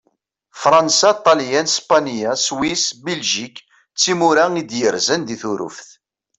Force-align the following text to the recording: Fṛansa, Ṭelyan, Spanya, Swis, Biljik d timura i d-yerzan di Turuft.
Fṛansa, 0.61 1.11
Ṭelyan, 1.25 1.67
Spanya, 1.75 2.31
Swis, 2.45 2.85
Biljik 3.03 3.55
d 3.93 3.97
timura 4.01 4.45
i 4.61 4.63
d-yerzan 4.69 5.21
di 5.27 5.35
Turuft. 5.41 5.89